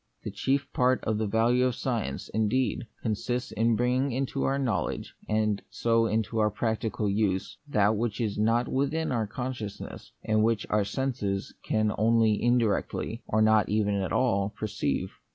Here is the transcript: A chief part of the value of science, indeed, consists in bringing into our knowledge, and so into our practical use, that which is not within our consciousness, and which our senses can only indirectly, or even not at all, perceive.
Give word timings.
A 0.25 0.31
chief 0.31 0.65
part 0.73 1.03
of 1.03 1.19
the 1.19 1.27
value 1.27 1.63
of 1.67 1.75
science, 1.75 2.27
indeed, 2.29 2.87
consists 3.03 3.51
in 3.51 3.75
bringing 3.75 4.11
into 4.11 4.45
our 4.45 4.57
knowledge, 4.57 5.13
and 5.29 5.61
so 5.69 6.07
into 6.07 6.39
our 6.39 6.49
practical 6.49 7.07
use, 7.07 7.59
that 7.67 7.95
which 7.95 8.19
is 8.19 8.35
not 8.35 8.67
within 8.67 9.11
our 9.11 9.27
consciousness, 9.27 10.11
and 10.23 10.41
which 10.41 10.65
our 10.71 10.83
senses 10.85 11.53
can 11.61 11.93
only 11.99 12.41
indirectly, 12.41 13.21
or 13.27 13.41
even 13.67 13.93
not 13.99 14.03
at 14.05 14.11
all, 14.11 14.49
perceive. 14.49 15.11